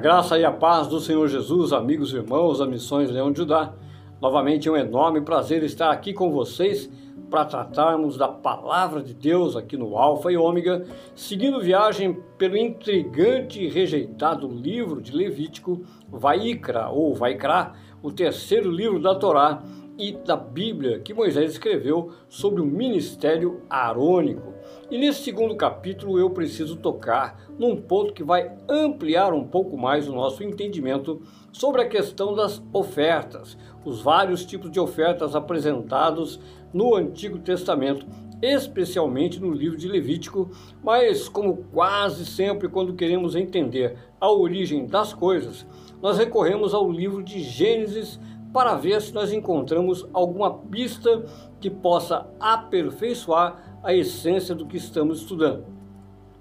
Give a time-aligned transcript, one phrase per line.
[0.00, 3.74] Graça e a paz do Senhor Jesus, amigos e irmãos da Missões Leão de Judá.
[4.18, 6.90] Novamente é um enorme prazer estar aqui com vocês
[7.30, 13.62] para tratarmos da palavra de Deus aqui no Alfa e Ômega, seguindo viagem pelo intrigante
[13.62, 19.62] e rejeitado livro de Levítico, Vaikra ou Vaikra, o terceiro livro da Torá
[19.98, 24.54] e da Bíblia que Moisés escreveu sobre o ministério arônico.
[24.90, 30.08] E nesse segundo capítulo eu preciso tocar num ponto que vai ampliar um pouco mais
[30.08, 31.22] o nosso entendimento
[31.52, 36.40] sobre a questão das ofertas, os vários tipos de ofertas apresentados
[36.74, 38.04] no Antigo Testamento,
[38.42, 40.50] especialmente no livro de Levítico,
[40.82, 45.64] mas como quase sempre quando queremos entender a origem das coisas,
[46.02, 48.18] nós recorremos ao livro de Gênesis
[48.52, 51.24] para ver se nós encontramos alguma pista
[51.60, 55.64] que possa aperfeiçoar a essência do que estamos estudando.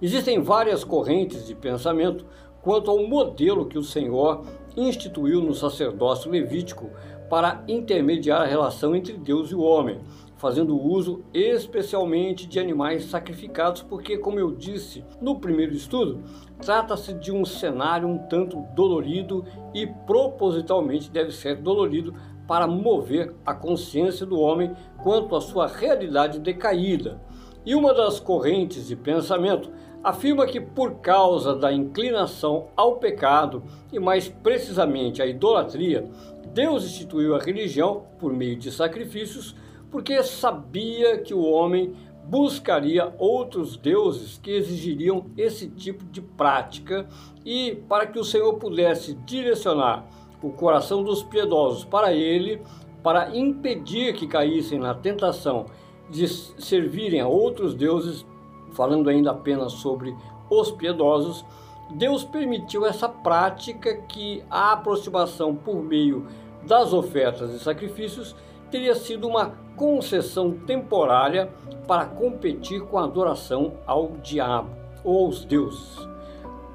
[0.02, 2.26] Existem várias correntes de pensamento
[2.62, 4.46] quanto ao modelo que o Senhor
[4.76, 6.90] instituiu no sacerdócio levítico
[7.30, 10.00] para intermediar a relação entre Deus e o homem,
[10.38, 16.24] fazendo uso especialmente de animais sacrificados, porque, como eu disse no primeiro estudo,
[16.62, 22.14] trata-se de um cenário um tanto dolorido e propositalmente deve ser dolorido
[22.48, 24.74] para mover a consciência do homem
[25.04, 27.22] quanto à sua realidade decaída.
[27.66, 29.70] E uma das correntes de pensamento
[30.04, 36.10] afirma que, por causa da inclinação ao pecado e mais precisamente à idolatria,
[36.54, 39.56] Deus instituiu a religião por meio de sacrifícios,
[39.92, 41.94] porque sabia que o homem
[42.26, 47.08] buscaria outros deuses que exigiriam esse tipo de prática
[47.44, 50.06] e para que o Senhor pudesse direcionar
[50.42, 52.62] o coração dos piedosos para ele,
[53.02, 55.66] para impedir que caíssem na tentação
[56.10, 58.26] de servirem a outros deuses,
[58.72, 60.16] falando ainda apenas sobre
[60.50, 61.46] os piedosos,
[61.92, 66.28] Deus permitiu essa prática que a aproximação por meio
[66.68, 68.36] das ofertas e sacrifícios
[68.70, 71.50] teria sido uma concessão temporária
[71.88, 74.70] para competir com a adoração ao diabo
[75.04, 75.98] ou aos deuses.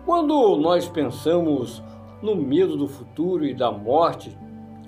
[0.05, 1.83] Quando nós pensamos
[2.21, 4.37] no medo do futuro e da morte,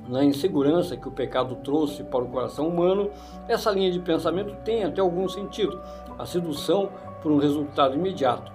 [0.09, 3.11] na insegurança que o pecado trouxe para o coração humano,
[3.49, 5.81] essa linha de pensamento tem até algum sentido,
[6.19, 6.91] a sedução
[7.23, 8.53] por um resultado imediato.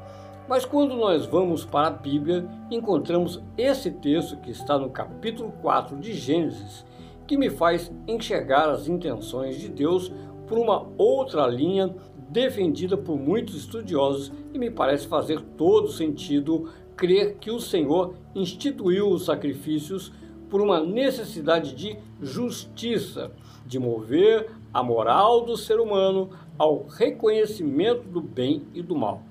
[0.48, 5.98] Mas quando nós vamos para a Bíblia, encontramos esse texto que está no capítulo 4
[5.98, 6.86] de Gênesis,
[7.26, 10.12] que me faz enxergar as intenções de Deus
[10.48, 11.96] por uma outra linha
[12.28, 19.10] defendida por muitos estudiosos e me parece fazer todo sentido crer que o Senhor instituiu
[19.10, 20.12] os sacrifícios
[20.52, 23.32] por uma necessidade de justiça,
[23.66, 29.24] de mover a moral do ser humano ao reconhecimento do bem e do mal.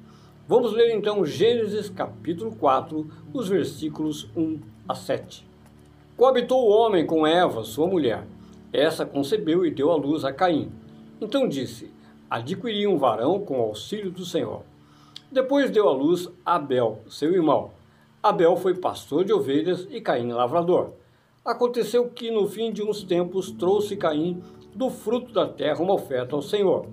[0.49, 5.47] Vamos ler então Gênesis capítulo 4, os versículos 1 a 7.
[6.17, 8.27] Coabitou o homem com Eva, sua mulher.
[8.73, 10.73] Essa concebeu e deu à luz a Caim.
[11.21, 11.93] Então disse:
[12.31, 14.63] Adquiri um varão com auxílio do Senhor.
[15.31, 17.73] Depois deu à luz Abel, seu irmão.
[18.23, 21.00] Abel foi pastor de ovelhas e Caim lavrador.
[21.43, 24.43] Aconteceu que no fim de uns tempos trouxe Caim
[24.75, 26.87] do fruto da terra uma oferta ao Senhor.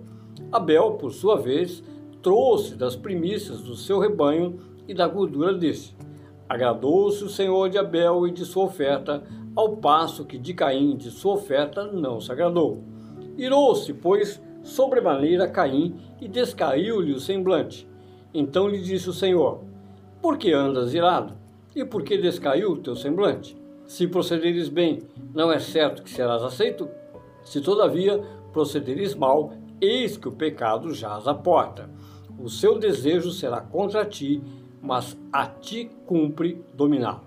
[0.49, 1.83] Abel, por sua vez,
[2.21, 5.93] trouxe das primícias do seu rebanho e da gordura desse.
[6.47, 9.21] Agradou-se o Senhor de Abel e de sua oferta,
[9.53, 12.81] ao passo que de Caim de sua oferta não se agradou.
[13.37, 17.85] Irou-se, pois, sobremaneira Caim e descaiu-lhe o semblante.
[18.33, 19.59] Então lhe disse o Senhor:
[20.21, 21.33] Por que andas irado?
[21.75, 23.57] E por que descaiu o teu semblante?
[23.87, 25.03] Se procederes bem,
[25.33, 26.89] não é certo que serás aceito?
[27.41, 28.21] Se todavia
[28.51, 31.89] procederes mal, eis que o pecado jaz à porta.
[32.37, 34.43] O seu desejo será contra ti,
[34.81, 37.23] mas a ti cumpre dominá-lo.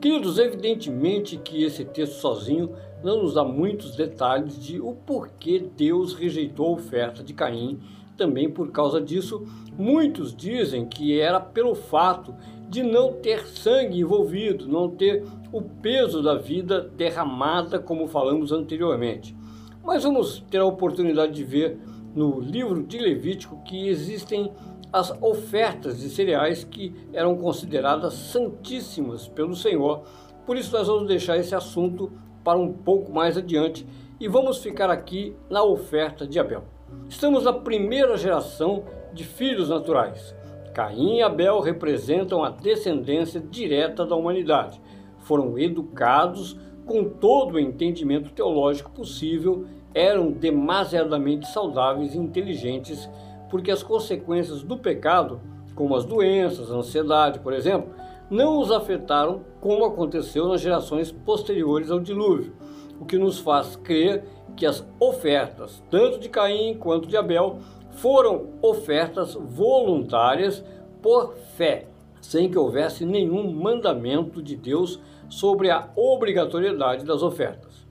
[0.00, 6.12] Queridos, evidentemente que esse texto sozinho não nos dá muitos detalhes de o porquê Deus
[6.12, 7.78] rejeitou a oferta de Caim
[8.16, 9.46] também por causa disso,
[9.78, 12.34] muitos dizem que era pelo fato
[12.72, 15.22] de não ter sangue envolvido, não ter
[15.52, 19.36] o peso da vida derramada, como falamos anteriormente.
[19.84, 21.78] Mas vamos ter a oportunidade de ver
[22.14, 24.50] no livro de Levítico que existem
[24.90, 30.04] as ofertas de cereais que eram consideradas santíssimas pelo Senhor.
[30.46, 32.10] Por isso, nós vamos deixar esse assunto
[32.42, 33.86] para um pouco mais adiante
[34.18, 36.64] e vamos ficar aqui na oferta de Abel.
[37.06, 40.34] Estamos na primeira geração de filhos naturais.
[40.72, 44.80] Caim e Abel representam a descendência direta da humanidade.
[45.18, 53.08] Foram educados com todo o entendimento teológico possível, eram demasiadamente saudáveis e inteligentes,
[53.50, 55.40] porque as consequências do pecado,
[55.74, 57.94] como as doenças, a ansiedade, por exemplo,
[58.30, 62.54] não os afetaram como aconteceu nas gerações posteriores ao dilúvio,
[62.98, 64.24] o que nos faz crer
[64.56, 67.58] que as ofertas, tanto de Caim quanto de Abel,
[67.92, 70.64] foram ofertas voluntárias
[71.00, 71.86] por fé,
[72.20, 77.86] sem que houvesse nenhum mandamento de Deus sobre a obrigatoriedade das ofertas.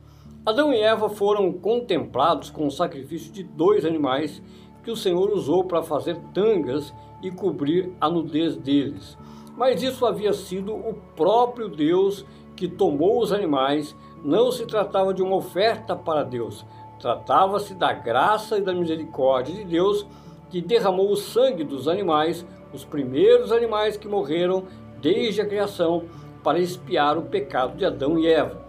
[0.45, 4.41] Adão e Eva foram contemplados com o sacrifício de dois animais
[4.83, 9.17] que o Senhor usou para fazer tangas e cobrir a nudez deles.
[9.55, 12.25] Mas isso havia sido o próprio Deus
[12.55, 16.65] que tomou os animais, não se tratava de uma oferta para Deus,
[17.01, 20.05] tratava-se da graça e da misericórdia de Deus
[20.49, 24.65] que derramou o sangue dos animais, os primeiros animais que morreram
[25.01, 26.03] desde a criação,
[26.43, 28.59] para expiar o pecado de Adão e Eva.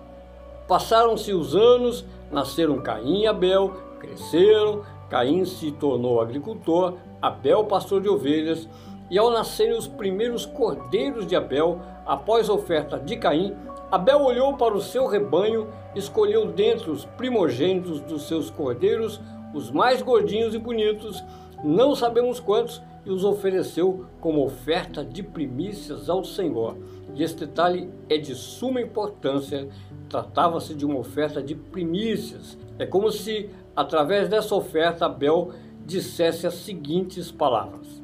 [0.69, 8.08] Passaram-se os anos, nasceram Caim e Abel, cresceram, Caim se tornou agricultor, Abel pastor de
[8.08, 8.69] ovelhas,
[9.11, 13.54] e ao nascerem os primeiros cordeiros de Abel, após a oferta de Caim,
[13.90, 19.20] Abel olhou para o seu rebanho, escolheu dentre os primogênitos dos seus cordeiros
[19.54, 21.22] os mais gordinhos e bonitos,
[21.62, 26.76] não sabemos quantos, e os ofereceu como oferta de primícias ao Senhor.
[27.14, 29.69] E este detalhe é de suma importância.
[30.08, 32.56] Tratava-se de uma oferta de primícias.
[32.78, 35.50] É como se, através dessa oferta, Abel
[35.84, 38.01] dissesse as seguintes palavras: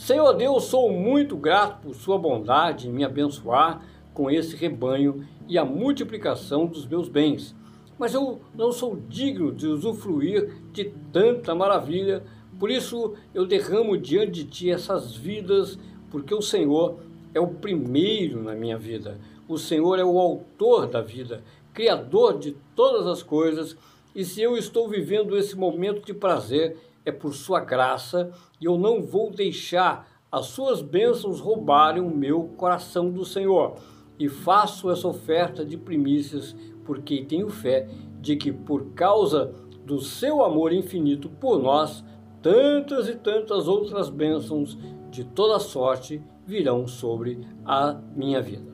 [0.00, 5.58] Senhor Deus, sou muito grato por Sua bondade em me abençoar com esse rebanho e
[5.58, 7.54] a multiplicação dos meus bens.
[7.98, 12.24] Mas eu não sou digno de usufruir de tanta maravilha,
[12.58, 15.78] por isso eu derramo diante de Ti essas vidas,
[16.10, 17.00] porque o Senhor
[17.34, 19.20] é o primeiro na minha vida.
[19.46, 21.44] O Senhor é o autor da vida,
[21.74, 23.76] criador de todas as coisas,
[24.14, 28.30] e se eu estou vivendo esse momento de prazer, é por sua graça,
[28.60, 33.76] e eu não vou deixar as suas bênçãos roubarem o meu coração do Senhor.
[34.18, 36.54] E faço essa oferta de primícias,
[36.84, 37.88] porque tenho fé
[38.20, 39.52] de que por causa
[39.84, 42.04] do seu amor infinito por nós,
[42.42, 44.78] tantas e tantas outras bênçãos
[45.10, 48.70] de toda sorte virão sobre a minha vida.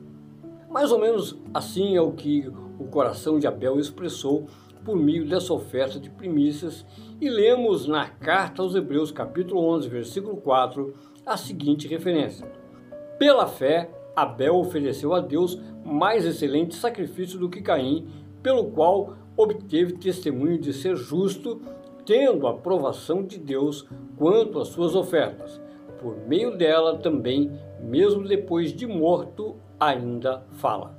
[0.69, 4.45] Mais ou menos assim é o que o coração de Abel expressou
[4.87, 6.85] por meio dessa oferta de primícias
[7.19, 10.93] e lemos na carta aos Hebreus, capítulo 11, versículo 4,
[11.25, 12.49] a seguinte referência:
[13.19, 18.07] Pela fé, Abel ofereceu a Deus mais excelente sacrifício do que Caim,
[18.41, 21.61] pelo qual obteve testemunho de ser justo,
[22.05, 23.85] tendo a aprovação de Deus
[24.15, 25.59] quanto às suas ofertas.
[25.99, 27.51] Por meio dela também
[27.81, 30.96] mesmo depois de morto, ainda fala.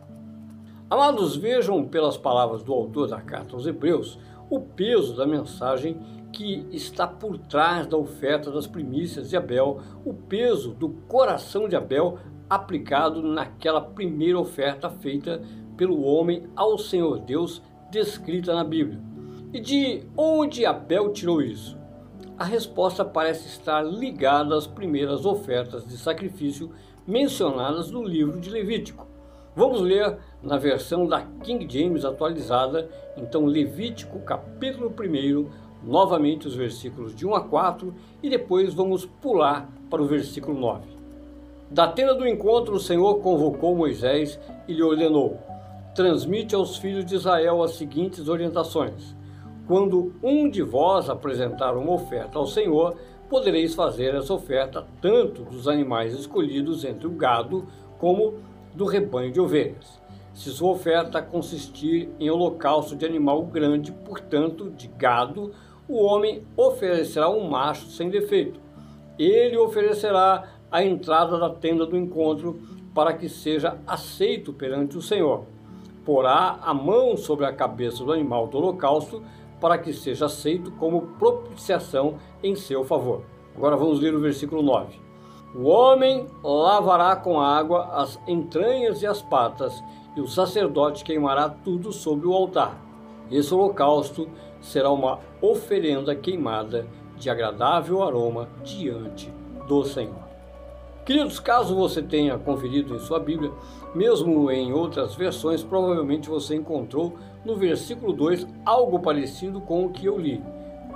[0.91, 4.19] Amados, vejam pelas palavras do autor da carta aos Hebreus
[4.51, 6.01] o peso da mensagem
[6.33, 11.77] que está por trás da oferta das primícias de Abel, o peso do coração de
[11.77, 12.19] Abel
[12.49, 15.43] aplicado naquela primeira oferta feita
[15.77, 19.01] pelo homem ao Senhor Deus, descrita na Bíblia.
[19.53, 21.79] E de onde Abel tirou isso?
[22.39, 26.71] a resposta parece estar ligada às primeiras ofertas de sacrifício
[27.05, 29.08] mencionadas no livro de Levítico.
[29.59, 35.49] Vamos ler na versão da King James atualizada, então Levítico capítulo 1,
[35.83, 40.87] novamente os versículos de 1 a 4 e depois vamos pular para o versículo 9.
[41.73, 44.39] Da tenda do encontro, o Senhor convocou Moisés
[44.69, 45.41] e lhe ordenou:
[45.93, 49.19] Transmite aos filhos de Israel as seguintes orientações
[49.69, 52.97] quando um de vós apresentar uma oferta ao Senhor,
[53.29, 57.67] podereis fazer essa oferta tanto dos animais escolhidos entre o gado
[57.99, 58.35] como
[58.79, 60.01] do rebanho de ovelhas.
[60.33, 65.53] Se sua oferta consistir em holocausto de animal grande, portanto de gado,
[65.89, 68.61] o homem oferecerá um macho sem defeito.
[69.19, 72.61] Ele oferecerá a entrada da tenda do encontro
[72.95, 75.45] para que seja aceito perante o Senhor.
[76.05, 79.25] Porá a mão sobre a cabeça do animal do holocausto
[79.61, 83.25] para que seja aceito como propiciação em seu favor.
[83.57, 85.08] Agora vamos ler o versículo 9.
[85.55, 89.83] O homem lavará com água as entranhas e as patas,
[90.15, 92.79] e o sacerdote queimará tudo sobre o altar.
[93.31, 94.29] Esse holocausto
[94.61, 96.87] será uma oferenda queimada
[97.17, 99.33] de agradável aroma diante
[99.67, 100.29] do Senhor.
[101.05, 103.51] Queridos, caso você tenha conferido em sua Bíblia,
[103.95, 107.15] mesmo em outras versões, provavelmente você encontrou
[107.45, 110.43] no versículo 2 algo parecido com o que eu li.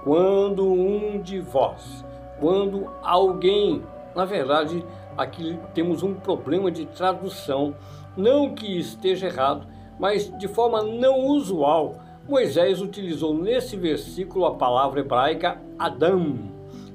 [0.05, 2.05] Quando um de vós,
[2.39, 3.83] quando alguém,
[4.14, 4.85] na verdade,
[5.16, 7.75] aqui temos um problema de tradução,
[8.16, 9.66] não que esteja errado,
[9.99, 11.97] mas de forma não usual,
[12.28, 16.38] Moisés utilizou nesse versículo a palavra hebraica Adão,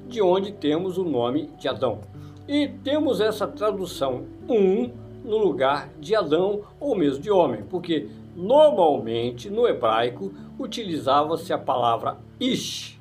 [0.06, 2.00] de onde temos o nome de Adão.
[2.46, 4.90] E temos essa tradução um
[5.22, 12.16] no lugar de Adão ou mesmo de homem, porque normalmente no hebraico utilizava-se a palavra
[12.40, 12.98] ish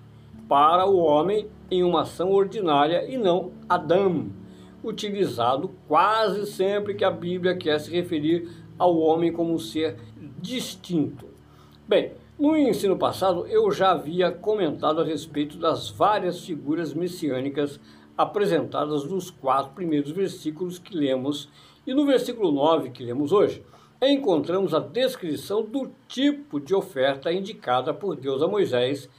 [0.49, 4.29] para o homem em uma ação ordinária e não Adam,
[4.83, 9.97] utilizado quase sempre que a Bíblia quer se referir ao homem como um ser
[10.39, 11.27] distinto.
[11.87, 17.79] Bem, no ensino passado, eu já havia comentado a respeito das várias figuras messiânicas
[18.17, 21.49] apresentadas nos quatro primeiros versículos que lemos,
[21.85, 23.63] e no versículo 9 que lemos hoje,
[24.01, 29.09] encontramos a descrição do tipo de oferta indicada por Deus a Moisés,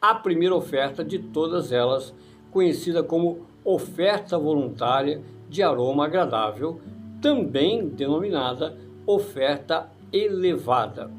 [0.00, 2.14] a primeira oferta de todas elas,
[2.50, 6.80] conhecida como oferta voluntária de aroma agradável,
[7.20, 8.76] também denominada
[9.06, 11.10] oferta elevada.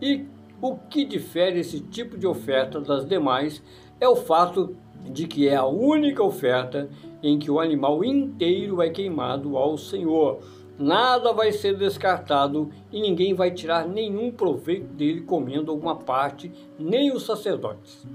[0.00, 0.24] E
[0.60, 3.62] o que difere esse tipo de oferta das demais
[4.00, 4.76] é o fato
[5.10, 6.88] de que é a única oferta
[7.22, 10.40] em que o animal inteiro é queimado ao Senhor.
[10.78, 17.12] Nada vai ser descartado e ninguém vai tirar nenhum proveito dele comendo alguma parte, nem
[17.12, 18.06] os sacerdotes.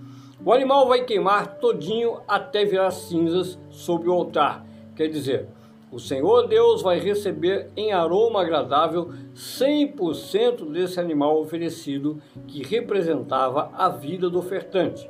[0.45, 4.65] O animal vai queimar todinho até virar cinzas sobre o altar.
[4.93, 5.47] Quer dizer,
[5.89, 13.88] o Senhor Deus vai receber em aroma agradável 100% desse animal oferecido que representava a
[13.88, 15.09] vida do ofertante.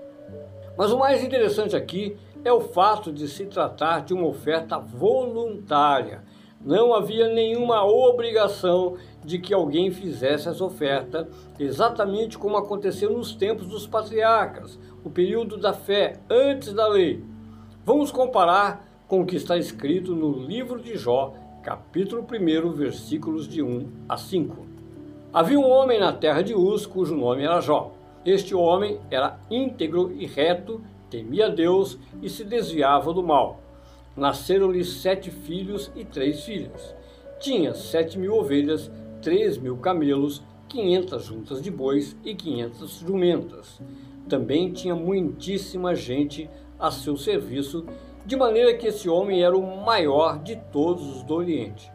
[0.77, 6.23] Mas o mais interessante aqui é o fato de se tratar de uma oferta voluntária.
[6.63, 11.27] Não havia nenhuma obrigação de que alguém fizesse essa oferta,
[11.59, 17.23] exatamente como aconteceu nos tempos dos patriarcas, o período da fé antes da lei.
[17.85, 23.61] Vamos comparar com o que está escrito no livro de Jó, capítulo 1, versículos de
[23.61, 24.65] 1 a 5.
[25.33, 27.91] Havia um homem na terra de Uz, cujo nome era Jó.
[28.25, 33.59] Este homem era íntegro e reto, temia Deus e se desviava do mal.
[34.15, 36.95] Nasceram-lhe sete filhos e três filhas.
[37.39, 38.89] Tinha sete mil ovelhas,
[39.21, 43.81] três mil camelos, quinhentas juntas de bois e quinhentas jumentas.
[44.27, 46.49] Também tinha muitíssima gente
[46.79, 47.85] a seu serviço
[48.25, 51.91] de maneira que esse homem era o maior de todos os do Oriente.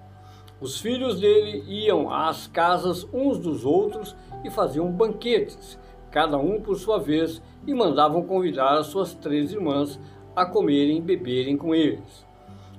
[0.61, 5.79] Os filhos dele iam às casas uns dos outros e faziam banquetes,
[6.11, 9.99] cada um por sua vez, e mandavam convidar as suas três irmãs
[10.35, 12.27] a comerem e beberem com eles.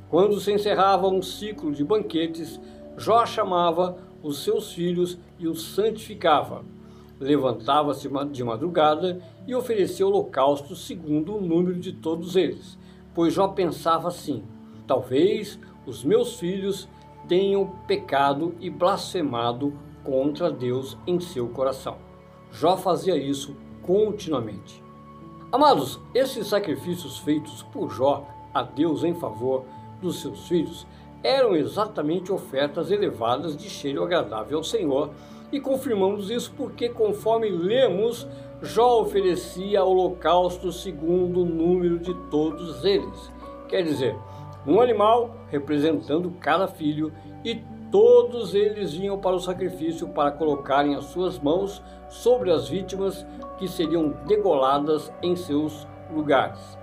[0.09, 2.59] Quando se encerrava um ciclo de banquetes,
[2.97, 6.65] Jó chamava os seus filhos e os santificava.
[7.19, 12.77] Levantava-se de madrugada e oferecia holocausto segundo o número de todos eles
[13.19, 14.43] pois Jó pensava assim:
[14.87, 16.87] talvez os meus filhos
[17.27, 19.73] tenham pecado e blasfemado
[20.03, 21.97] contra Deus em seu coração.
[22.51, 24.81] Jó fazia isso continuamente.
[25.51, 29.65] Amados, esses sacrifícios feitos por Jó a Deus em favor
[30.01, 30.87] dos seus filhos
[31.21, 35.09] eram exatamente ofertas elevadas de cheiro agradável ao Senhor,
[35.51, 38.27] e confirmamos isso porque, conforme lemos
[38.61, 43.31] Jó oferecia holocausto segundo o número de todos eles.
[43.69, 44.17] Quer dizer,
[44.67, 47.13] um animal representando cada filho
[47.45, 53.25] e todos eles vinham para o sacrifício para colocarem as suas mãos sobre as vítimas
[53.57, 56.77] que seriam degoladas em seus lugares.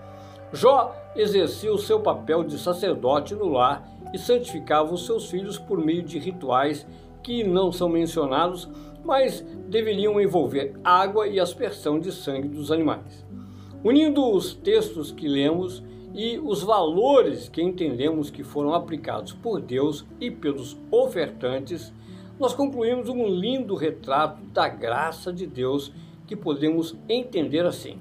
[0.52, 5.78] Jó exercia o seu papel de sacerdote no lar e santificava os seus filhos por
[5.78, 6.86] meio de rituais
[7.26, 8.70] que não são mencionados
[9.04, 13.26] mas deveriam envolver água e aspersão de sangue dos animais.
[13.82, 15.82] Unindo os textos que lemos
[16.14, 21.92] e os valores que entendemos que foram aplicados por Deus e pelos ofertantes,
[22.38, 25.92] nós concluímos um lindo retrato da graça de Deus
[26.28, 27.98] que podemos entender assim: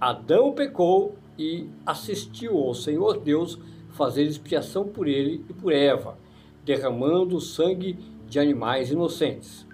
[0.00, 3.58] Adão pecou e assistiu ao Senhor Deus
[3.90, 6.16] fazer expiação por ele e por Eva,
[6.64, 9.66] derramando sangue de animais inocentes.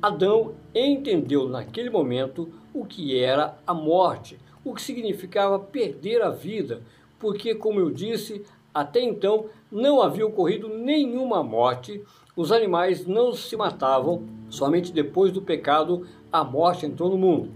[0.00, 6.82] Adão entendeu naquele momento o que era a morte, o que significava perder a vida,
[7.18, 12.02] porque, como eu disse, até então não havia ocorrido nenhuma morte,
[12.34, 17.50] os animais não se matavam, somente depois do pecado a morte entrou no mundo.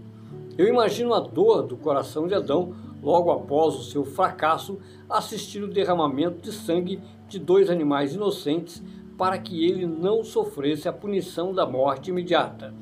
[0.59, 5.69] Eu imagino a dor do coração de Adão logo após o seu fracasso assistir o
[5.69, 8.83] derramamento de sangue de dois animais inocentes
[9.17, 12.75] para que ele não sofresse a punição da morte imediata,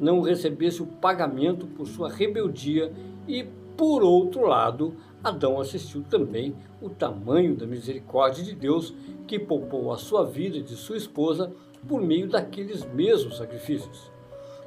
[0.00, 2.92] não recebesse o pagamento por sua rebeldia
[3.28, 3.44] e,
[3.76, 8.94] por outro lado, Adão assistiu também o tamanho da misericórdia de Deus
[9.26, 11.52] que poupou a sua vida e de sua esposa
[11.86, 14.10] por meio daqueles mesmos sacrifícios.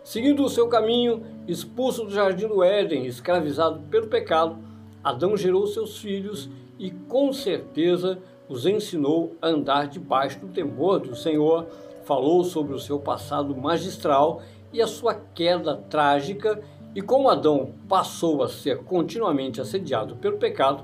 [0.04, 4.58] Seguindo o seu caminho, expulso do jardim do Éden, escravizado pelo pecado,
[5.04, 8.20] Adão gerou seus filhos e, com certeza,
[8.54, 11.66] os ensinou a andar debaixo do temor do Senhor,
[12.06, 16.62] falou sobre o seu passado magistral e a sua queda trágica,
[16.94, 20.84] e como Adão passou a ser continuamente assediado pelo pecado,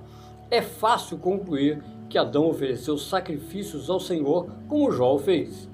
[0.49, 5.69] é fácil concluir que Adão ofereceu sacrifícios ao Senhor, como Jó fez.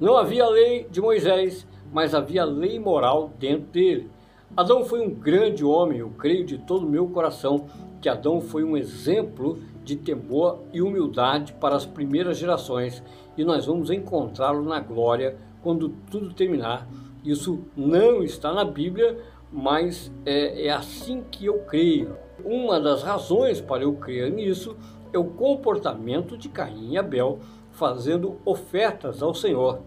[0.00, 4.08] Não havia lei de Moisés, mas havia lei moral dentro dele.
[4.56, 7.66] Adão foi um grande homem, eu creio de todo o meu coração
[8.00, 13.02] que Adão foi um exemplo de temor e humildade para as primeiras gerações
[13.36, 16.88] e nós vamos encontrá-lo na glória quando tudo terminar.
[17.24, 19.18] Isso não está na Bíblia,
[19.50, 22.16] mas é, é assim que eu creio.
[22.44, 24.76] Uma das razões para eu crer nisso
[25.12, 27.38] é o comportamento de Caim e Abel
[27.70, 29.80] fazendo ofertas ao Senhor.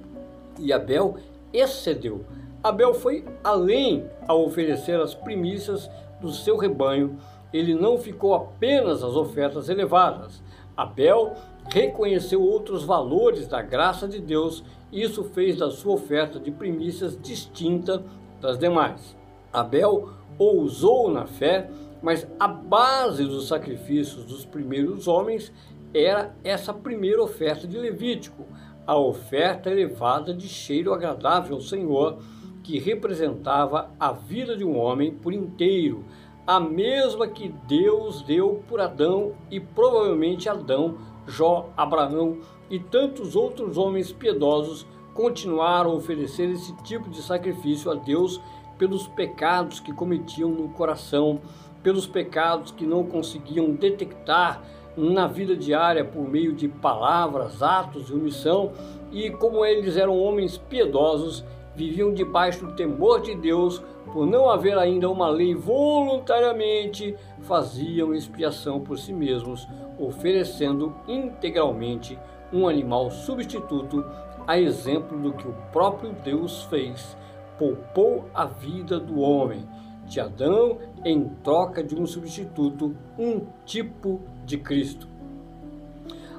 [0.59, 1.17] E Abel
[1.51, 2.25] excedeu.
[2.63, 5.89] Abel foi além ao oferecer as primícias
[6.21, 7.17] do seu rebanho.
[7.55, 10.43] Ele não ficou apenas às ofertas elevadas.
[10.75, 11.33] Abel
[11.69, 17.17] reconheceu outros valores da graça de Deus e isso fez da sua oferta de primícias
[17.19, 18.03] distinta
[18.41, 19.15] das demais.
[19.53, 21.69] Abel ousou na fé,
[22.01, 25.51] mas a base dos sacrifícios dos primeiros homens
[25.93, 28.45] era essa primeira oferta de Levítico,
[28.85, 32.19] a oferta elevada de cheiro agradável ao Senhor,
[32.61, 36.03] que representava a vida de um homem por inteiro,
[36.45, 40.97] a mesma que Deus deu por Adão e provavelmente Adão,
[41.27, 42.37] Jó, Abraão
[42.69, 48.39] e tantos outros homens piedosos continuaram a oferecer esse tipo de sacrifício a Deus
[48.77, 51.41] pelos pecados que cometiam no coração,
[51.81, 54.61] pelos pecados que não conseguiam detectar
[54.95, 58.71] na vida diária por meio de palavras, atos e omissão,
[59.11, 61.43] e como eles eram homens piedosos,
[61.75, 68.79] viviam debaixo do temor de Deus, por não haver ainda uma lei, voluntariamente faziam expiação
[68.79, 69.67] por si mesmos,
[69.99, 72.17] oferecendo integralmente
[72.51, 74.05] um animal substituto,
[74.47, 77.17] a exemplo do que o próprio Deus fez,
[77.57, 79.67] poupou a vida do homem,
[80.05, 85.07] de Adão, em troca de um substituto, um tipo de Cristo.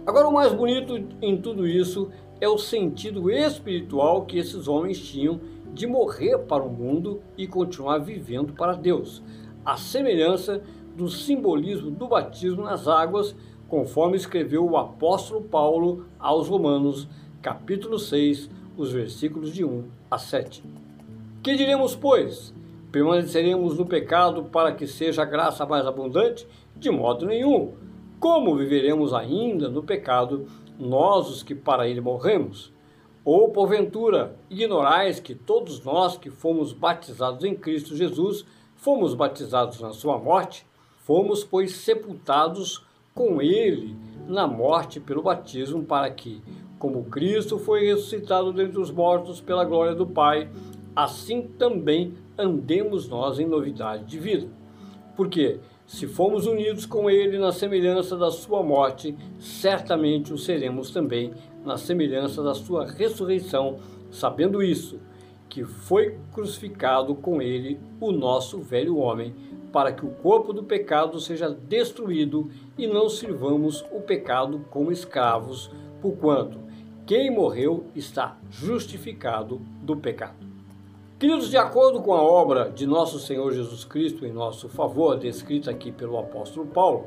[0.07, 5.41] Agora, o mais bonito em tudo isso é o sentido espiritual que esses homens tinham
[5.73, 9.23] de morrer para o mundo e continuar vivendo para Deus,
[9.65, 10.63] a semelhança
[10.95, 13.37] do simbolismo do batismo nas águas,
[13.69, 17.09] conforme escreveu o apóstolo Paulo aos Romanos,
[17.43, 20.63] capítulo 6, os versículos de 1 a 7.
[21.43, 22.55] Que diremos, pois?
[22.91, 26.47] Permaneceremos no pecado para que seja a graça mais abundante?
[26.77, 27.75] De modo nenhum.
[28.19, 30.47] Como viveremos ainda no pecado,
[30.79, 32.73] nós os que para ele morremos?
[33.25, 39.93] Ou, porventura, ignorais que todos nós que fomos batizados em Cristo Jesus, fomos batizados na
[39.93, 40.65] sua morte?
[40.99, 46.43] Fomos, pois, sepultados com ele na morte pelo batismo, para que,
[46.79, 50.49] como Cristo foi ressuscitado dentre os mortos pela glória do Pai,
[50.95, 54.49] assim também andemos nós em novidade de vida.
[55.17, 61.33] Porque, se fomos unidos com Ele na semelhança da Sua morte, certamente o seremos também
[61.65, 63.79] na semelhança da Sua ressurreição,
[64.11, 64.99] sabendo isso,
[65.49, 69.33] que foi crucificado com Ele o nosso velho homem,
[69.73, 75.71] para que o corpo do pecado seja destruído e não sirvamos o pecado como escravos,
[76.01, 76.59] porquanto
[77.07, 80.46] quem morreu está justificado do pecado.
[81.19, 85.71] Queridos, de acordo com a obra de nosso Senhor Jesus Cristo em nosso favor, descrita
[85.71, 87.07] aqui pelo apóstolo Paulo,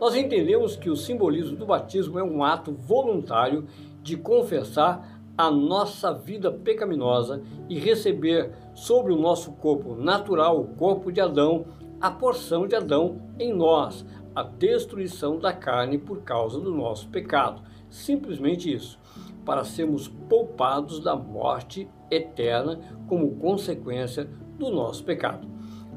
[0.00, 3.66] nós entendemos que o simbolismo do batismo é um ato voluntário
[4.02, 11.12] de confessar a nossa vida pecaminosa e receber sobre o nosso corpo natural, o corpo
[11.12, 11.66] de Adão,
[12.00, 17.60] a porção de Adão em nós, a destruição da carne por causa do nosso pecado.
[17.90, 18.98] Simplesmente isso,
[19.44, 25.48] para sermos poupados da morte eterna como consequência do nosso pecado.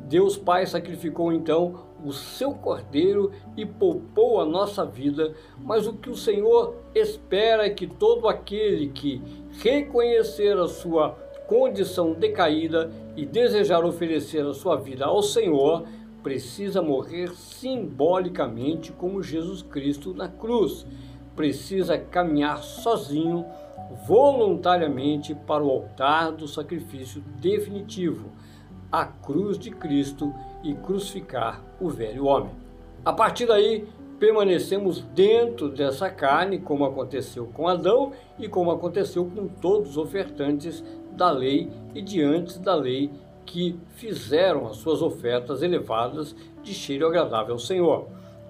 [0.07, 6.09] Deus Pai sacrificou então o seu cordeiro e poupou a nossa vida, mas o que
[6.09, 9.21] o Senhor espera é que todo aquele que
[9.61, 11.11] reconhecer a sua
[11.47, 15.85] condição decaída e desejar oferecer a sua vida ao Senhor,
[16.21, 20.85] precisa morrer simbolicamente como Jesus Cristo na cruz.
[21.35, 23.45] Precisa caminhar sozinho
[24.07, 28.29] voluntariamente para o altar do sacrifício definitivo,
[28.91, 32.51] a cruz de Cristo e crucificar o velho homem.
[33.03, 33.87] A partir daí,
[34.19, 40.83] permanecemos dentro dessa carne, como aconteceu com Adão e como aconteceu com todos os ofertantes
[41.11, 43.11] da lei e diante da lei
[43.45, 48.07] que fizeram as suas ofertas elevadas de cheiro agradável ao Senhor.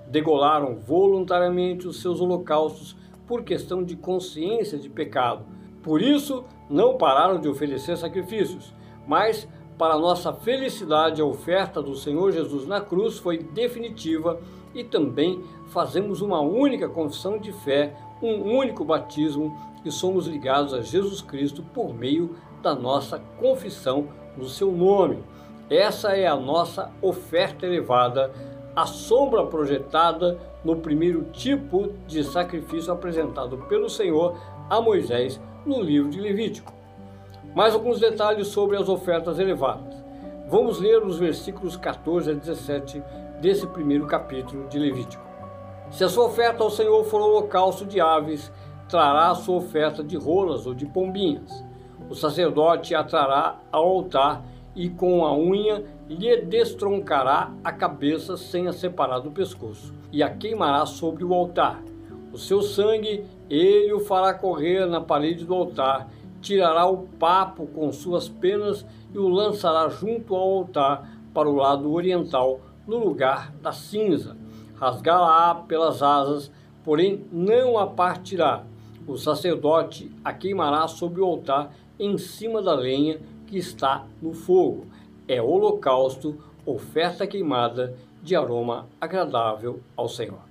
[0.08, 2.96] Degolaram voluntariamente os seus holocaustos
[3.28, 5.46] por questão de consciência de pecado,
[5.82, 8.74] Por isso, não pararam de oferecer sacrifícios,
[9.06, 9.46] mas
[9.78, 14.40] para nossa felicidade, a oferta do Senhor Jesus na cruz foi definitiva
[14.74, 20.82] e também fazemos uma única confissão de fé, um único batismo e somos ligados a
[20.82, 24.08] Jesus Cristo por meio da nossa confissão
[24.38, 25.22] no seu nome.
[25.70, 28.32] Essa é a nossa oferta elevada,
[28.76, 34.38] a sombra projetada no primeiro tipo de sacrifício apresentado pelo Senhor
[34.69, 36.73] a Moisés no livro de Levítico.
[37.56, 40.04] Mais alguns detalhes sobre as ofertas elevadas.
[40.49, 43.04] Vamos ler os versículos 14 a 17
[43.41, 45.23] desse primeiro capítulo de Levítico.
[45.91, 48.52] Se a sua oferta ao Senhor for holocausto de aves,
[48.89, 51.63] trará a sua oferta de rolas ou de pombinhas.
[52.10, 54.43] O sacerdote a trará ao altar
[54.76, 60.30] e com a unha lhe destroncará a cabeça sem a separar do pescoço, e a
[60.30, 61.82] queimará sobre o altar.
[62.32, 66.10] O seu sangue ele o fará correr na parede do altar,
[66.42, 71.92] tirará o papo com suas penas e o lançará junto ao altar para o lado
[71.92, 74.36] oriental, no lugar da cinza.
[74.76, 76.52] Rasgá-la pelas asas,
[76.84, 78.63] porém não a partirá.
[79.08, 84.88] O sacerdote a queimará sobre o altar em cima da lenha que está no fogo.
[85.28, 90.42] É holocausto, oferta queimada de aroma agradável ao Senhor.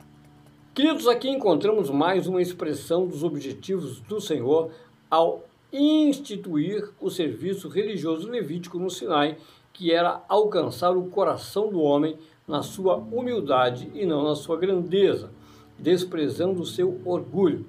[0.74, 4.70] Queridos, aqui encontramos mais uma expressão dos objetivos do Senhor
[5.10, 9.36] ao instituir o serviço religioso levítico no Sinai,
[9.74, 12.16] que era alcançar o coração do homem
[12.48, 15.30] na sua humildade e não na sua grandeza,
[15.78, 17.66] desprezando o seu orgulho.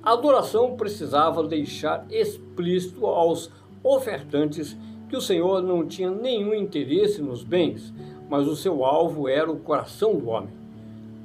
[0.00, 3.50] A adoração precisava deixar explícito aos
[3.82, 4.76] ofertantes
[5.08, 7.92] que o Senhor não tinha nenhum interesse nos bens,
[8.28, 10.50] mas o seu alvo era o coração do homem.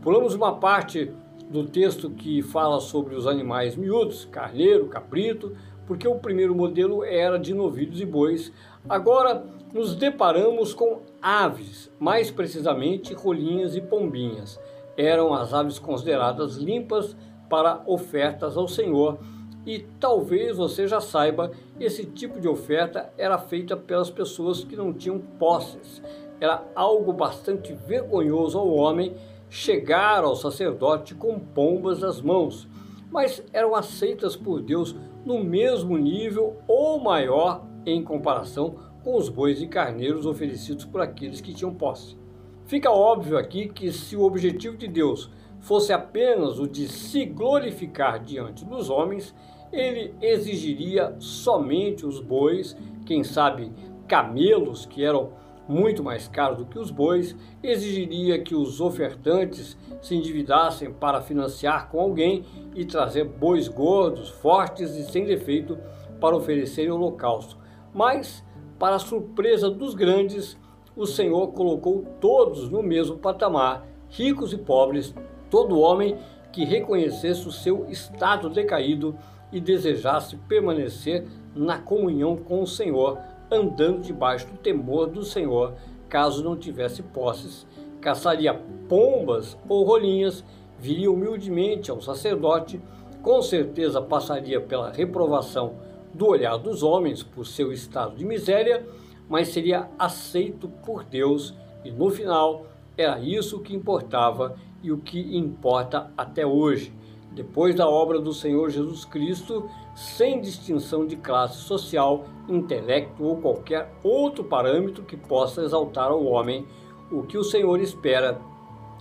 [0.02, 1.12] Pulamos uma parte
[1.50, 7.38] do texto que fala sobre os animais miúdos, carneiro, cabrito, porque o primeiro modelo era
[7.38, 8.52] de novilhos e bois.
[8.88, 14.60] Agora nos deparamos com aves, mais precisamente rolinhas e pombinhas.
[14.96, 17.15] Eram as aves consideradas limpas
[17.50, 19.20] para ofertas ao Senhor.
[19.65, 24.91] E talvez você já saiba, esse tipo de oferta era feita pelas pessoas que não
[24.91, 26.02] tinham posses.
[26.39, 29.15] Era algo bastante vergonhoso ao homem
[29.50, 32.67] chegar ao sacerdote com pombas nas mãos,
[33.12, 34.95] mas eram aceitas por Deus
[35.26, 41.41] no mesmo nível ou maior em comparação com os bois e carneiros oferecidos por aqueles
[41.41, 42.17] que tinham posse.
[42.65, 48.24] Fica óbvio aqui que se o objetivo de Deus fosse apenas o de se glorificar
[48.24, 49.36] diante dos homens,
[49.72, 53.72] ele exigiria somente os bois, quem sabe
[54.08, 55.32] camelos que eram
[55.68, 61.90] muito mais caros do que os bois, exigiria que os ofertantes se endividassem para financiar
[61.90, 62.44] com alguém
[62.76, 65.78] e trazer bois gordos, fortes e sem defeito
[66.20, 67.58] para oferecerem holocausto.
[67.94, 68.44] Mas,
[68.78, 70.58] para surpresa dos grandes,
[70.96, 75.16] o Senhor colocou todos no mesmo patamar, ricos e pobres,
[75.50, 76.18] todo homem
[76.52, 79.16] que reconhecesse o seu estado decaído
[79.52, 83.20] e desejasse permanecer na comunhão com o Senhor,
[83.52, 85.74] andando debaixo do temor do Senhor,
[86.08, 87.68] caso não tivesse posses,
[88.00, 88.54] caçaria
[88.88, 90.44] pombas ou rolinhas,
[90.80, 92.82] viria humildemente ao sacerdote,
[93.22, 95.76] com certeza passaria pela reprovação
[96.14, 98.86] do olhar dos homens por seu estado de miséria,
[99.30, 101.54] mas seria aceito por Deus
[101.86, 102.66] e no final
[102.98, 106.94] era isso que importava e o que importa até hoje.
[107.32, 113.94] Depois da obra do Senhor Jesus Cristo, sem distinção de classe social, intelecto ou qualquer
[114.04, 116.65] outro parâmetro que possa exaltar ao homem,
[117.10, 118.39] o que o Senhor espera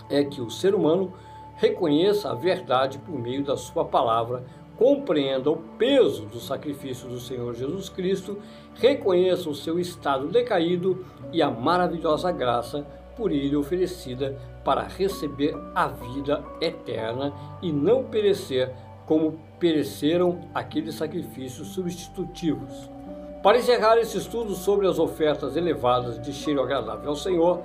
[0.09, 1.13] é que o ser humano
[1.55, 4.45] reconheça a verdade por meio da sua palavra,
[4.77, 8.37] compreenda o peso do sacrifício do Senhor Jesus Cristo,
[8.75, 15.87] reconheça o seu estado decaído e a maravilhosa graça por ele oferecida para receber a
[15.87, 18.71] vida eterna e não perecer
[19.05, 22.89] como pereceram aqueles sacrifícios substitutivos.
[23.43, 27.61] Para encerrar esse estudo sobre as ofertas elevadas de cheiro agradável ao Senhor,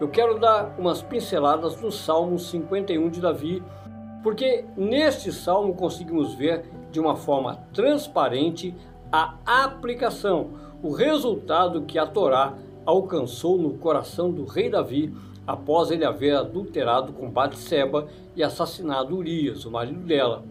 [0.00, 3.62] eu quero dar umas pinceladas no Salmo 51 de Davi,
[4.22, 8.74] porque neste salmo conseguimos ver de uma forma transparente
[9.12, 10.50] a aplicação,
[10.82, 12.54] o resultado que a Torá
[12.90, 15.12] alcançou no coração do rei Davi
[15.46, 20.44] após ele haver adulterado com Batseba e assassinado Urias, o marido dela.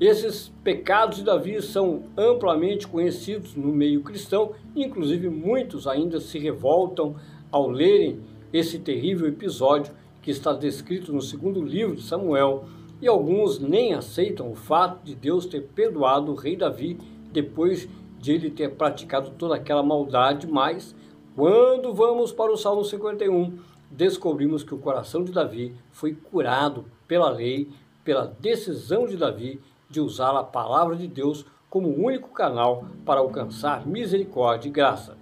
[0.00, 7.16] Esses pecados de Davi são amplamente conhecidos no meio cristão, inclusive muitos ainda se revoltam
[7.50, 8.20] ao lerem
[8.52, 12.64] esse terrível episódio que está descrito no segundo livro de Samuel,
[13.00, 16.98] e alguns nem aceitam o fato de Deus ter perdoado o rei Davi
[17.32, 17.88] depois
[18.18, 20.94] de ele ter praticado toda aquela maldade, mas
[21.38, 27.30] quando vamos para o Salmo 51, descobrimos que o coração de Davi foi curado pela
[27.30, 27.70] lei,
[28.02, 33.86] pela decisão de Davi de usar a palavra de Deus como único canal para alcançar
[33.86, 35.16] misericórdia e graça.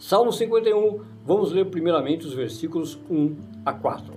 [0.00, 4.14] Salmo 51, vamos ler primeiramente os versículos 1 a 4.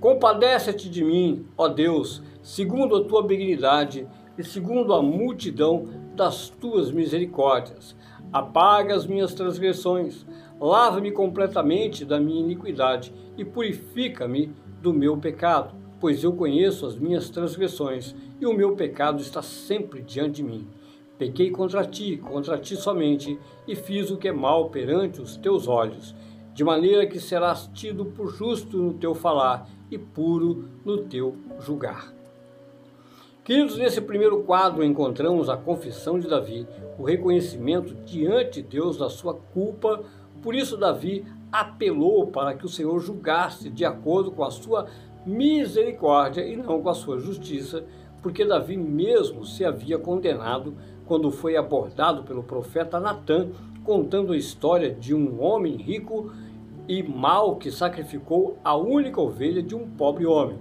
[0.00, 6.90] Compadece-te de mim, ó Deus, segundo a tua benignidade e segundo a multidão das tuas
[6.90, 7.94] misericórdias.
[8.32, 10.26] Apaga as minhas transgressões,
[10.60, 17.30] lava-me completamente da minha iniquidade e purifica-me do meu pecado, pois eu conheço as minhas
[17.30, 20.68] transgressões e o meu pecado está sempre diante de mim.
[21.18, 25.68] Pequei contra ti, contra ti somente, e fiz o que é mal perante os teus
[25.68, 26.14] olhos,
[26.52, 32.12] de maneira que serás tido por justo no teu falar e puro no teu julgar.
[33.44, 36.66] Queridos, nesse primeiro quadro encontramos a confissão de Davi,
[36.98, 40.02] o reconhecimento diante de Deus da sua culpa.
[40.44, 44.86] Por isso, Davi apelou para que o Senhor julgasse de acordo com a sua
[45.24, 47.82] misericórdia e não com a sua justiça,
[48.20, 50.74] porque Davi mesmo se havia condenado
[51.06, 53.48] quando foi abordado pelo profeta Natã,
[53.82, 56.30] contando a história de um homem rico
[56.86, 60.58] e mau que sacrificou a única ovelha de um pobre homem.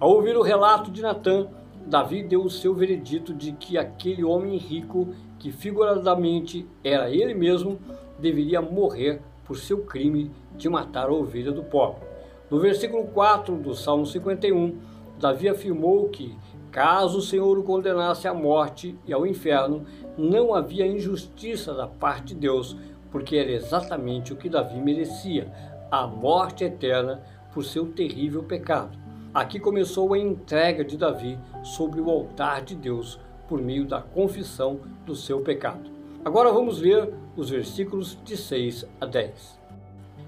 [0.00, 1.46] Ao ouvir o relato de Natã,
[1.86, 7.78] Davi deu o seu veredito de que aquele homem rico, que figuradamente era ele mesmo,
[8.22, 12.00] deveria morrer por seu crime de matar a ovelha do pobre.
[12.48, 14.78] No versículo 4 do Salmo 51,
[15.18, 16.36] Davi afirmou que,
[16.70, 19.84] caso o Senhor o condenasse à morte e ao inferno,
[20.16, 22.76] não havia injustiça da parte de Deus,
[23.10, 25.52] porque era exatamente o que Davi merecia,
[25.90, 28.96] a morte eterna por seu terrível pecado.
[29.34, 34.80] Aqui começou a entrega de Davi sobre o altar de Deus por meio da confissão
[35.04, 35.90] do seu pecado.
[36.24, 39.60] Agora vamos ler os versículos de 6 a 10.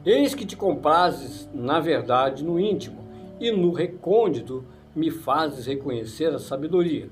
[0.05, 3.05] Eis que te comprazes, na verdade, no íntimo,
[3.41, 4.65] e no recôndito
[4.95, 7.09] me fazes reconhecer a sabedoria.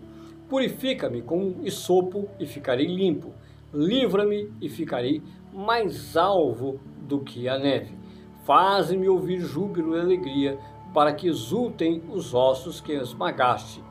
[0.49, 3.33] Purifica-me com isopo e ficarei limpo.
[3.73, 7.97] Livra-me e ficarei mais alvo do que a neve.
[8.45, 10.59] Faze-me ouvir júbilo e alegria,
[10.93, 13.83] para que exultem os ossos que esmagaste.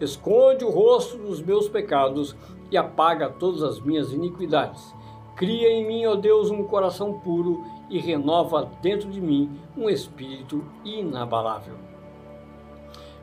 [0.00, 2.34] Esconde o rosto dos meus pecados
[2.70, 4.94] e apaga todas as minhas iniquidades.
[5.38, 10.64] Cria em mim, ó Deus, um coração puro e renova dentro de mim um espírito
[10.84, 11.74] inabalável.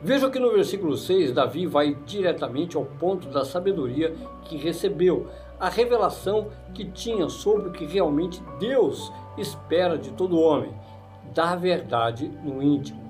[0.02, 5.26] Veja que no versículo 6, Davi vai diretamente ao ponto da sabedoria que recebeu,
[5.60, 10.72] a revelação que tinha sobre o que realmente Deus espera de todo homem,
[11.34, 13.02] da verdade no íntimo.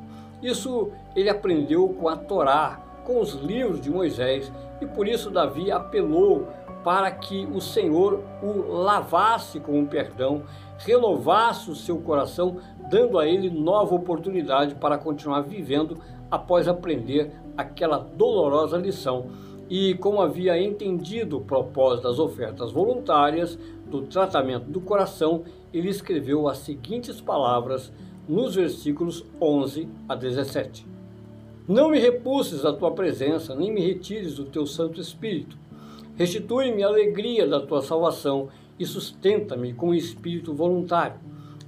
[0.42, 5.70] Isso ele aprendeu com a Torá, com os livros de Moisés, e por isso Davi
[5.70, 6.48] apelou
[6.86, 10.44] para que o Senhor o lavasse com o perdão,
[10.78, 15.98] renovasse o seu coração, dando a ele nova oportunidade para continuar vivendo
[16.30, 19.26] após aprender aquela dolorosa lição.
[19.68, 25.42] E como havia entendido o propósito das ofertas voluntárias, do tratamento do coração,
[25.74, 27.92] ele escreveu as seguintes palavras
[28.28, 30.86] nos versículos 11 a 17.
[31.66, 35.65] Não me repulses a tua presença, nem me retires o teu Santo Espírito.
[36.16, 38.48] Restitui-me a alegria da tua salvação
[38.78, 41.20] e sustenta-me com espírito voluntário.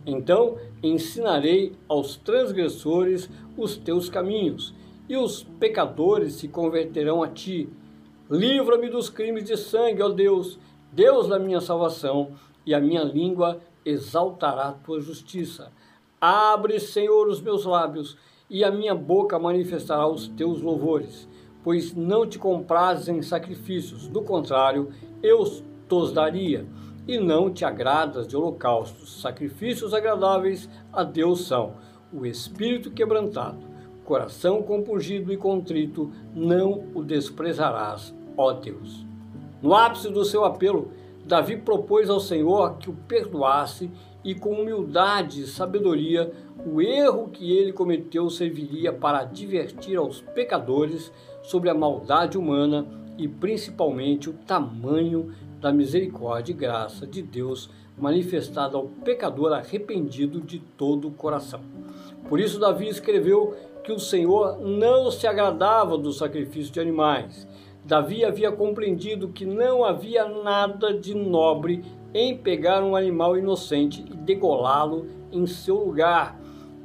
[0.07, 4.75] Então ensinarei aos transgressores os teus caminhos,
[5.07, 7.69] e os pecadores se converterão a ti.
[8.31, 10.59] Livra-me dos crimes de sangue, ó Deus,
[10.93, 12.33] Deus da minha salvação,
[12.65, 15.73] e a minha língua exaltará a tua justiça.
[16.21, 18.17] Abre, Senhor, os meus lábios,
[18.51, 21.29] e a minha boca manifestará os teus louvores
[21.69, 24.89] pois não te comprazes em sacrifícios, do contrário,
[25.23, 25.45] eu
[25.87, 26.65] tos daria,
[27.07, 29.21] e não te agradas de holocaustos.
[29.21, 31.75] Sacrifícios agradáveis a Deus são
[32.11, 33.59] o espírito quebrantado,
[34.03, 39.07] coração compungido e contrito, não o desprezarás, ó Deus.
[39.61, 40.91] No ápice do seu apelo,
[41.23, 43.91] Davi propôs ao Senhor que o perdoasse
[44.25, 46.33] e com humildade e sabedoria
[46.65, 51.13] o erro que ele cometeu serviria para advertir aos pecadores
[51.49, 58.77] sobre a maldade humana e principalmente o tamanho da misericórdia e graça de Deus manifestada
[58.77, 61.61] ao pecador arrependido de todo o coração.
[62.29, 67.49] Por isso Davi escreveu que o Senhor não se agradava do sacrifício de animais.
[67.83, 71.83] Davi havia compreendido que não havia nada de nobre
[72.13, 76.39] em pegar um animal inocente e degolá-lo em seu lugar.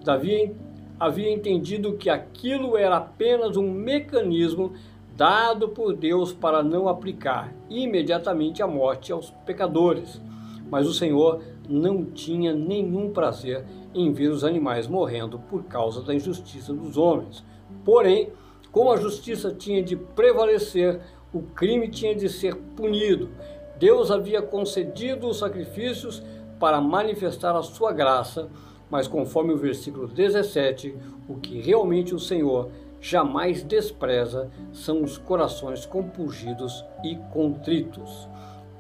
[0.06, 0.56] Davi
[1.00, 4.74] havia entendido que aquilo era apenas um mecanismo
[5.16, 10.22] dado por Deus para não aplicar imediatamente a morte aos pecadores.
[10.70, 16.14] Mas o Senhor não tinha nenhum prazer em ver os animais morrendo por causa da
[16.14, 17.44] injustiça dos homens.
[17.86, 18.32] Porém,
[18.72, 21.00] como a justiça tinha de prevalecer,
[21.32, 23.30] o crime tinha de ser punido.
[23.78, 26.24] Deus havia concedido os sacrifícios
[26.60, 28.50] para manifestar a sua graça,
[28.90, 30.96] mas conforme o versículo 17,
[31.28, 32.70] o que realmente o Senhor
[33.02, 38.30] jamais despreza são os corações compungidos e contritos.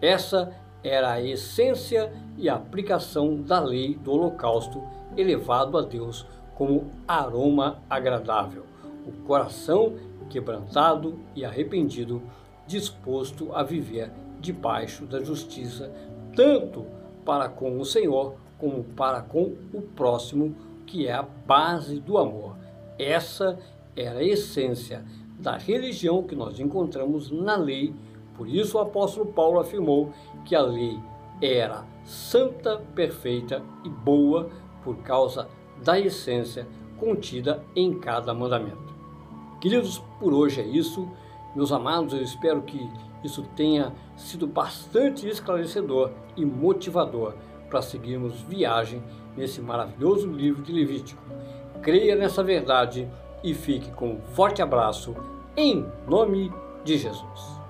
[0.01, 4.83] Essa era a essência e aplicação da lei do holocausto
[5.15, 8.65] elevado a Deus como aroma agradável.
[9.05, 9.93] O coração
[10.29, 12.21] quebrantado e arrependido,
[12.65, 15.91] disposto a viver debaixo da justiça,
[16.35, 16.85] tanto
[17.23, 22.55] para com o Senhor como para com o próximo, que é a base do amor.
[22.97, 23.59] Essa
[23.93, 25.03] era a essência
[25.37, 27.93] da religião que nós encontramos na lei.
[28.37, 30.13] Por isso o apóstolo Paulo afirmou
[30.45, 30.97] que a lei
[31.41, 34.49] era santa, perfeita e boa
[34.81, 35.49] por causa
[35.83, 36.65] da essência
[36.97, 38.95] contida em cada mandamento.
[39.59, 41.05] Queridos, por hoje é isso.
[41.53, 42.89] Meus amados, eu espero que
[43.25, 47.33] isso tenha sido bastante esclarecedor e motivador
[47.73, 49.01] para seguirmos viagem
[49.35, 51.19] nesse maravilhoso livro de Levítico.
[51.81, 53.09] Creia nessa verdade
[53.43, 55.15] e fique com um forte abraço
[55.57, 57.62] em nome de Jesus.